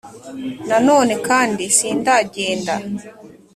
[0.67, 2.75] na none, kandi sindagenda.